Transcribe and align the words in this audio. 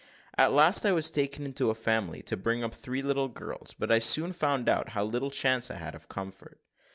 At 0.35 0.51
last 0.51 0.83
I 0.83 0.93
was 0.93 1.11
taken 1.11 1.45
into 1.45 1.69
a 1.69 1.75
family 1.75 2.23
to 2.23 2.35
bring 2.35 2.63
up 2.63 2.73
three 2.73 3.03
little 3.03 3.27
girls; 3.27 3.75
but 3.77 3.91
I 3.91 3.99
soon 3.99 4.33
found 4.33 4.67
out 4.67 4.89
how 4.97 5.03
little 5.03 5.29
chance 5.29 5.69
I 5.69 5.75
had 5.75 5.93
of 5.93 6.09
comfort. 6.09 6.59